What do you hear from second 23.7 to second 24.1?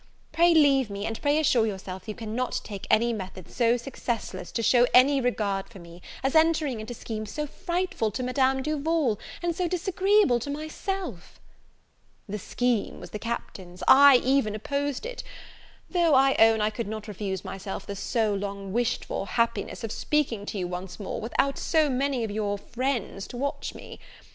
me.